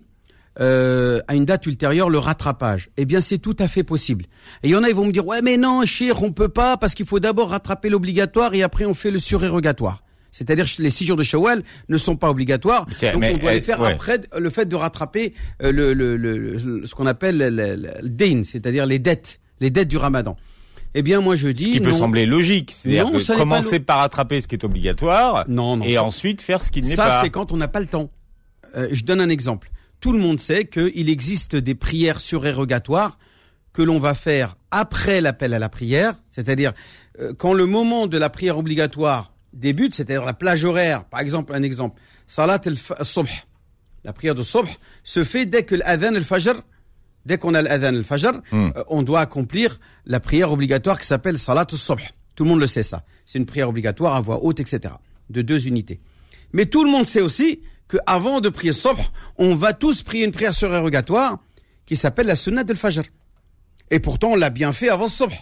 [0.60, 2.90] euh, à une date ultérieure le rattrapage.
[2.96, 4.24] Eh bien, c'est tout à fait possible.
[4.62, 6.48] Et il y en a, ils vont me dire, ouais, mais non, cher, on peut
[6.48, 10.02] pas parce qu'il faut d'abord rattraper l'obligatoire et après on fait le surérogatoire.
[10.30, 13.38] C'est-à-dire que les six jours de Shawwal ne sont pas obligatoires, C'est- donc mais, on
[13.38, 13.92] doit les faire ouais.
[13.92, 18.84] après le fait de rattraper euh, le, le, le- ce qu'on appelle le, dain, c'est-à-dire
[18.84, 20.36] les dettes, les dettes du Ramadan.
[20.94, 24.40] Eh bien, moi je dis Ce qui peut sembler logique, c'est-à-dire ça commencer par attraper
[24.40, 25.84] ce qui est obligatoire Non, non.
[25.84, 27.22] et ensuite faire ce qui n'est Ça, pas.
[27.22, 28.10] c'est quand on n'a pas le temps.
[28.76, 29.70] Euh, je donne un exemple.
[30.00, 33.18] Tout le monde sait qu'il existe des prières surérogatoires
[33.72, 36.72] que l'on va faire après l'appel à la prière, c'est-à-dire
[37.20, 41.04] euh, quand le moment de la prière obligatoire débute, c'est-à-dire la plage horaire.
[41.04, 42.00] Par exemple, un exemple.
[42.26, 43.30] Salat al-subh.
[44.04, 44.68] La prière de subh
[45.02, 46.54] se fait dès que l'adhan al-fajr,
[47.26, 48.70] dès qu'on a l'adhan al-fajr, Hmm.
[48.76, 52.02] euh, on doit accomplir la prière obligatoire qui s'appelle salat al-subh.
[52.36, 53.04] Tout le monde le sait ça.
[53.26, 54.94] C'est une prière obligatoire à voix haute, etc.
[55.30, 56.00] De deux unités.
[56.52, 58.98] Mais tout le monde sait aussi qu'avant de prier subh,
[59.36, 61.38] on va tous prier une prière surérogatoire
[61.86, 63.04] qui s'appelle la sunnah del fajr.
[63.90, 65.32] Et pourtant, on l'a bien fait avant subh.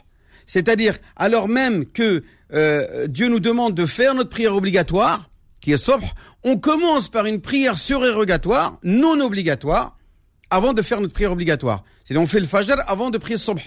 [0.46, 5.28] C'est-à-dire, alors même que euh, Dieu nous demande de faire notre prière obligatoire,
[5.60, 6.04] qui est subh,
[6.44, 9.96] on commence par une prière surérogatoire, non obligatoire,
[10.50, 11.82] avant de faire notre prière obligatoire.
[12.04, 13.58] C'est-à-dire, on fait le fajr avant de prier subh.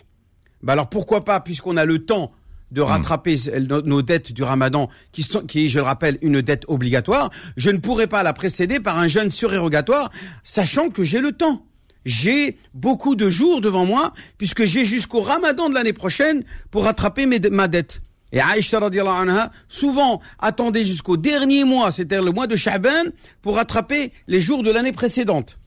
[0.61, 2.31] Bah alors pourquoi pas, puisqu'on a le temps
[2.71, 3.35] de rattraper
[3.67, 7.29] nos, nos dettes du ramadan, qui, sont, qui est, je le rappelle, une dette obligatoire,
[7.57, 10.09] je ne pourrais pas la précéder par un jeûne surérogatoire,
[10.43, 11.65] sachant que j'ai le temps.
[12.05, 17.25] J'ai beaucoup de jours devant moi, puisque j'ai jusqu'au ramadan de l'année prochaine pour rattraper
[17.25, 18.01] mes, ma dette.
[18.31, 23.57] Et Aïcha radiallahu anha, souvent attendait jusqu'au dernier mois, c'est-à-dire le mois de Sha'ban, pour
[23.57, 25.58] rattraper les jours de l'année précédente.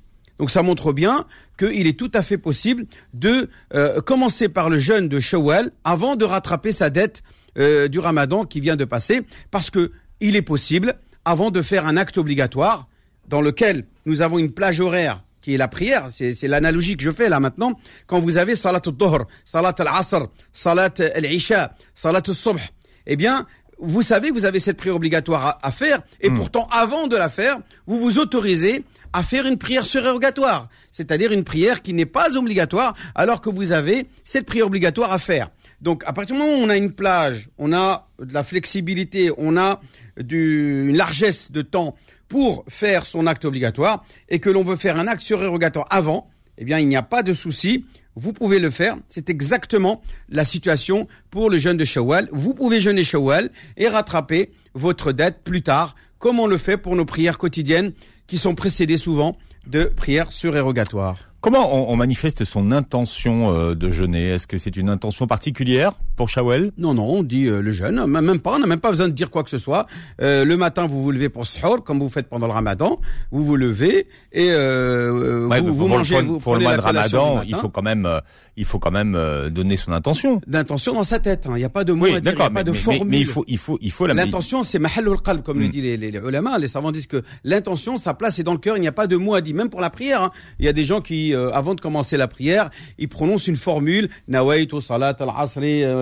[0.43, 1.25] Donc ça montre bien
[1.57, 6.17] qu'il est tout à fait possible de euh, commencer par le jeûne de Shawwal avant
[6.17, 7.23] de rattraper sa dette
[7.59, 9.21] euh, du Ramadan qui vient de passer,
[9.53, 12.89] parce que il est possible, avant de faire un acte obligatoire,
[13.29, 17.13] dans lequel nous avons une plage horaire qui est la prière, c'est l'analogie que je
[17.13, 17.79] fais là maintenant,
[18.09, 22.59] quand vous avez Salat al-Dhuhr, Salat al-Asr, Salat al-Isha, Salat al-Subh,
[23.07, 23.47] eh bien,
[23.79, 27.15] vous savez que vous avez cette prière obligatoire à, à faire, et pourtant, avant de
[27.15, 32.07] la faire, vous vous autorisez à faire une prière surérogatoire, c'est-à-dire une prière qui n'est
[32.07, 35.51] pas obligatoire, alors que vous avez cette prière obligatoire à faire.
[35.81, 39.31] Donc, à partir du moment où on a une plage, on a de la flexibilité,
[39.37, 39.81] on a
[40.17, 41.97] du, une largesse de temps
[42.29, 46.65] pour faire son acte obligatoire, et que l'on veut faire un acte surérogatoire avant, eh
[46.65, 47.85] bien, il n'y a pas de souci.
[48.15, 48.97] Vous pouvez le faire.
[49.09, 52.29] C'est exactement la situation pour le jeûne de Shawwal.
[52.31, 56.95] Vous pouvez jeûner Shawwal et rattraper votre dette plus tard, comme on le fait pour
[56.95, 57.93] nos prières quotidiennes
[58.27, 61.19] qui sont précédées souvent de prières surérogatoires.
[61.41, 64.29] Comment on, manifeste son intention euh, de jeûner?
[64.29, 65.93] Est-ce que c'est une intention particulière?
[66.17, 68.91] Pour Shawel Non, non, on dit euh, le jeûne, même pas, on n'a même pas
[68.91, 69.87] besoin de dire quoi que ce soit.
[70.21, 73.45] Euh, le matin, vous vous levez pour suhoor, comme vous faites pendant le ramadan, vous
[73.45, 76.81] vous levez et euh, Ouais, vous, vous pour, mangez, le, vous pour le mois de
[76.83, 78.21] Ramadan, du il faut quand même, euh,
[78.57, 80.41] il faut quand même euh, donner son intention.
[80.47, 81.47] d'intention dans sa tête.
[81.47, 81.53] hein.
[81.57, 82.73] Il n'y a pas de mot Oui, à dire, il n'y a pas mais, de
[82.73, 83.03] formule.
[83.09, 84.15] mais il faut, il faut, il faut la.
[84.15, 85.71] L'intention, c'est mahallul qalb, comme le Mm.
[85.71, 86.59] disent les, les, les ulama.
[86.59, 88.77] Les savants disent que l'intention, sa place est dans le cœur.
[88.77, 90.23] Il n'y a pas de mot à dire, même pour la prière.
[90.23, 90.31] hein.
[90.59, 93.57] Il y a des gens qui, euh, avant de commencer la prière, ils prononcent une
[93.57, 94.09] formule.
[94.29, 95.91] Nawaitu salat al-asri euh,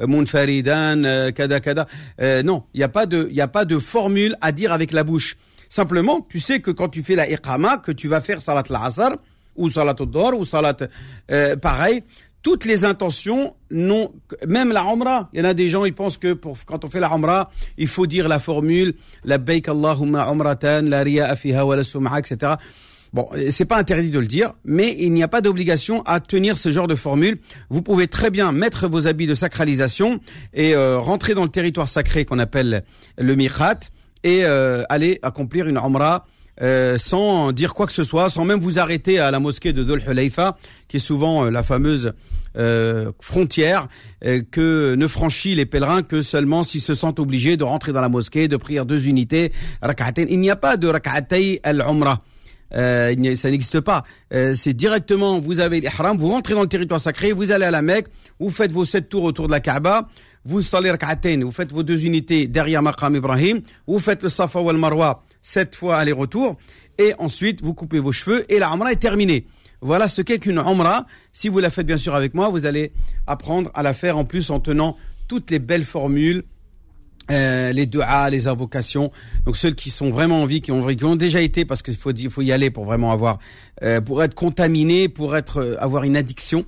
[0.00, 1.86] munfaridan euh, kada kada.
[2.20, 4.92] Euh, non, il n'y a pas de, il a pas de formule à dire avec
[4.92, 5.36] la bouche.
[5.68, 9.16] Simplement, tu sais que quand tu fais la iqama, que tu vas faire salat al-asr
[9.56, 10.76] ou salat al-dor ou salat,
[11.30, 12.02] euh, pareil.
[12.42, 14.12] Toutes les intentions, non,
[14.46, 15.30] même la Umrah.
[15.32, 17.50] Il y en a des gens, ils pensent que pour, quand on fait la Umrah,
[17.76, 18.94] il faut dire la formule,
[19.24, 22.52] la Allahumma umratan, la riya'a fiha wa la sum'a, etc.
[23.12, 26.56] Bon, c'est pas interdit de le dire, mais il n'y a pas d'obligation à tenir
[26.56, 27.38] ce genre de formule.
[27.70, 30.20] Vous pouvez très bien mettre vos habits de sacralisation
[30.52, 32.84] et euh, rentrer dans le territoire sacré qu'on appelle
[33.18, 33.80] le Miqat
[34.24, 36.26] et euh, aller accomplir une Umrah
[36.62, 39.84] euh, sans dire quoi que ce soit, sans même vous arrêter à la mosquée de
[39.84, 40.56] Dhul Hulayfa,
[40.88, 42.14] qui est souvent euh, la fameuse
[42.56, 43.88] euh, frontière
[44.50, 48.08] que ne franchit les pèlerins que seulement s'ils se sentent obligés de rentrer dans la
[48.08, 49.52] mosquée, de prier deux unités,
[50.16, 52.22] Il n'y a pas de rak'atay al-umrah.
[52.72, 54.04] Ça n'existe pas.
[54.30, 57.82] c'est directement, vous avez l'ihram, vous rentrez dans le territoire sacré, vous allez à la
[57.82, 58.06] Mecque,
[58.38, 60.08] vous faites vos sept tours autour de la Kaaba,
[60.44, 64.60] vous salez rak'atayn, vous faites vos deux unités derrière Maqam Ibrahim, vous faites le Safa
[64.60, 66.56] wal Marwa sept fois aller-retour,
[66.98, 69.46] et ensuite vous coupez vos cheveux et la Umrah est terminée.
[69.80, 71.06] Voilà ce qu'est qu'une Umrah.
[71.32, 72.92] Si vous la faites bien sûr avec moi, vous allez
[73.26, 74.96] apprendre à la faire en plus en tenant
[75.28, 76.44] toutes les belles formules,
[77.30, 79.10] euh, les du'a, les invocations.
[79.44, 81.96] Donc ceux qui sont vraiment en vie, qui ont, qui ont déjà été, parce qu'il
[81.96, 83.38] faut, faut y aller pour vraiment avoir,
[83.82, 86.64] euh, pour être contaminé, pour être euh, avoir une addiction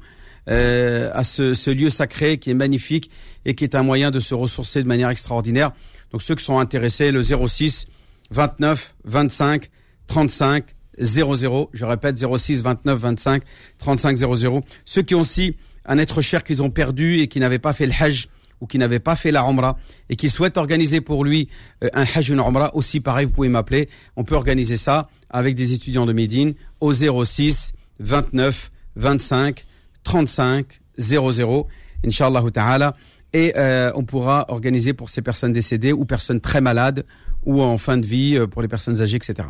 [0.48, 3.10] euh, à ce, ce lieu sacré qui est magnifique
[3.44, 5.72] et qui est un moyen de se ressourcer de manière extraordinaire.
[6.12, 7.86] Donc ceux qui sont intéressés, le 06
[8.30, 9.70] 29 25
[10.06, 10.64] 35
[11.00, 11.70] 00.
[11.72, 13.42] Je répète 06 29 25
[13.78, 14.64] 35 00.
[14.84, 17.86] Ceux qui ont aussi un être cher qu'ils ont perdu et qui n'avaient pas fait
[17.86, 18.28] le Hajj
[18.60, 19.76] ou qui n'avaient pas fait la Umrah
[20.08, 21.48] et qui souhaitent organiser pour lui
[21.84, 22.42] euh, un Hajj une
[22.74, 23.88] aussi pareil, vous pouvez m'appeler.
[24.16, 29.64] On peut organiser ça avec des étudiants de Médine au 06 29 25
[30.04, 30.66] 35
[30.98, 31.68] 00.
[32.04, 32.94] Inch'Allah ta'ala.
[33.32, 37.04] Et euh, on pourra organiser pour ces personnes décédées ou personnes très malades
[37.44, 39.48] ou en fin de vie euh, pour les personnes âgées, etc.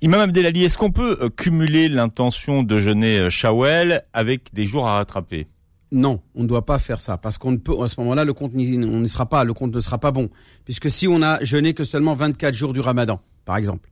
[0.00, 4.94] Imam Abdelali, est-ce qu'on peut euh, cumuler l'intention de jeûner Shawel avec des jours à
[4.94, 5.46] rattraper?
[5.92, 8.32] Non, on ne doit pas faire ça parce qu'on ne peut à ce moment-là le
[8.32, 10.30] compte le compte ne sera pas bon
[10.64, 13.90] puisque si on a jeûné que seulement 24 jours du Ramadan, par exemple,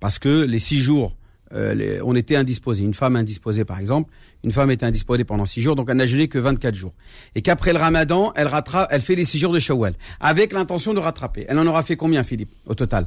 [0.00, 1.16] parce que les six jours
[1.52, 2.82] euh, on était indisposé.
[2.82, 4.10] Une femme indisposée, par exemple,
[4.42, 6.94] une femme était indisposée pendant six jours, donc elle n'a jeûné que 24 jours.
[7.34, 10.94] Et qu'après le ramadan, elle, rattrape, elle fait les six jours de Shawwal, avec l'intention
[10.94, 11.44] de rattraper.
[11.48, 13.06] Elle en aura fait combien, Philippe, au total?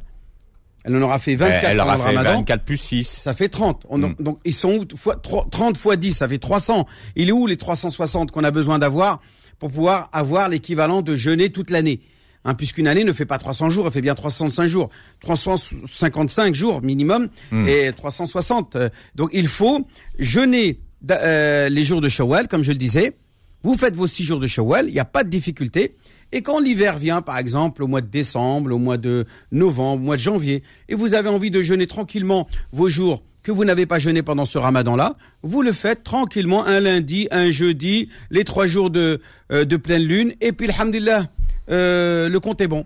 [0.90, 2.38] Elle en aura fait 24 elle aura fait Ramadan.
[2.40, 3.08] 24 plus 6.
[3.24, 3.86] Ça fait 30.
[3.90, 4.14] Hmm.
[4.20, 4.86] Donc, ils sont où?
[4.86, 6.86] 30 fois 10, ça fait 300.
[7.16, 9.22] Il est où les 360 qu'on a besoin d'avoir
[9.60, 12.02] pour pouvoir avoir l'équivalent de jeûner toute l'année?
[12.46, 16.82] Hein, puisqu'une année ne fait pas 300 jours, elle fait bien 365 jours, 355 jours
[16.82, 17.68] minimum hmm.
[17.68, 18.76] et 360.
[18.78, 19.86] Euh, donc il faut
[20.18, 20.80] jeûner
[21.12, 23.18] euh, les jours de Shawwal, comme je le disais.
[23.64, 25.96] Vous faites vos six jours de Shawwal, il n'y a pas de difficulté.
[26.32, 30.06] Et quand l'hiver vient, par exemple, au mois de décembre, au mois de novembre, au
[30.06, 33.86] mois de janvier, et vous avez envie de jeûner tranquillement vos jours que vous n'avez
[33.86, 38.68] pas jeûné pendant ce ramadan-là, vous le faites tranquillement un lundi, un jeudi, les trois
[38.68, 41.26] jours de, euh, de pleine lune, et puis, alhamdulillah,
[41.70, 42.86] euh, le compte est bon.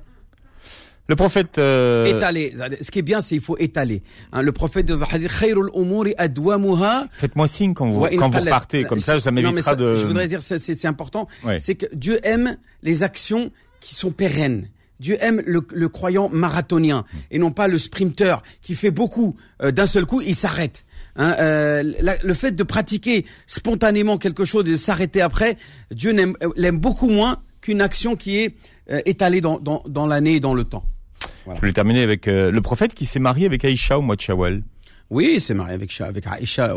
[1.10, 2.06] Le prophète euh...
[2.06, 2.54] étaler.
[2.82, 4.04] Ce qui est bien, c'est il faut étaler.
[4.32, 4.96] Hein, le prophète de
[7.12, 9.96] Faites-moi signe quand vous quand vous partez comme ça, ça m'évitera de.
[9.96, 11.28] Je voudrais dire c'est important.
[11.60, 14.68] C'est que Dieu aime les actions qui sont pérennes.
[15.00, 19.72] Dieu aime le, le croyant marathonien et non pas le sprinter qui fait beaucoup euh,
[19.72, 20.86] d'un seul coup, il s'arrête.
[21.18, 21.84] Hein, euh,
[22.24, 25.58] le fait de pratiquer spontanément quelque chose et de s'arrêter après,
[25.92, 26.16] Dieu
[26.56, 28.56] l'aime beaucoup moins qu'une action qui est
[28.92, 30.86] euh, étalée dans, dans, dans l'année et dans le temps.
[31.48, 34.16] Je voulais terminer avec euh, le prophète qui s'est marié avec Aïcha au mois.
[35.10, 36.76] Oui, c'est marié avec, avec Aïcha,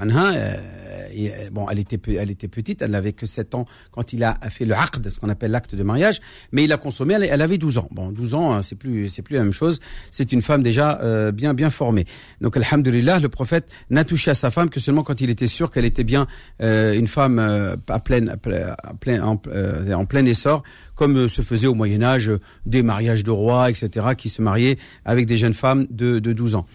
[0.00, 0.32] anha.
[0.34, 4.34] Euh, bon, elle était, elle était petite, elle n'avait que 7 ans quand il a
[4.50, 6.20] fait le aqd, ce qu'on appelle l'acte de mariage,
[6.52, 7.88] mais il a consommé, elle, avait 12 ans.
[7.90, 9.80] Bon, 12 ans, hein, c'est plus, c'est plus la même chose.
[10.10, 12.06] C'est une femme déjà euh, bien, bien formée.
[12.40, 15.70] Donc, alhamdulillah, le prophète n'a touché à sa femme que seulement quand il était sûr
[15.70, 16.26] qu'elle était bien
[16.62, 19.40] euh, une femme à pleine, à plein, en,
[19.94, 20.62] en plein essor,
[20.94, 22.30] comme se faisait au Moyen Âge
[22.64, 26.56] des mariages de rois, etc., qui se mariaient avec des jeunes femmes de, de 12
[26.56, 26.66] ans.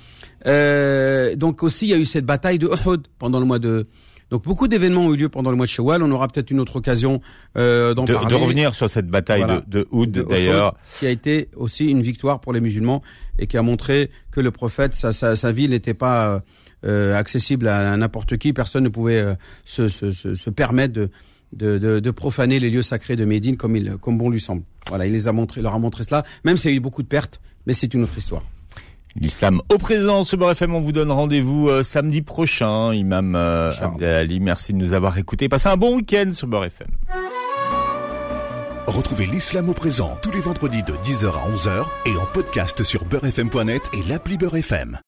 [0.47, 3.87] Euh, donc aussi, il y a eu cette bataille de Uhud pendant le mois de...
[4.29, 6.01] Donc beaucoup d'événements ont eu lieu pendant le mois de Shawwal.
[6.03, 7.21] On aura peut-être une autre occasion
[7.57, 8.29] euh, d'en parler.
[8.29, 10.75] De revenir sur cette bataille de, de Uhud d'ailleurs.
[10.99, 13.01] Qui a été aussi une victoire pour les musulmans
[13.39, 16.41] et qui a montré que le prophète, sa, sa, sa ville n'était pas
[16.85, 18.53] euh, accessible à, n'importe qui.
[18.53, 21.09] Personne ne pouvait euh, se, se, se, se, permettre de,
[21.53, 24.63] de, de, de, profaner les lieux sacrés de Médine comme, il, comme bon lui semble.
[24.89, 26.23] Voilà, il les a montré, leur a montré cela.
[26.43, 28.43] Même s'il y a eu beaucoup de pertes, mais c'est une autre histoire.
[29.19, 32.93] L'islam au présent sur Beurre FM, on vous donne rendez-vous euh, samedi prochain.
[32.93, 35.49] Imam euh, Ali, merci de nous avoir écoutés.
[35.49, 36.87] Passez un bon week-end sur Beurre FM.
[38.87, 43.05] Retrouvez l'islam au présent tous les vendredis de 10h à 11h et en podcast sur
[43.05, 44.99] beurrefm.net et l'appli Beurre FM.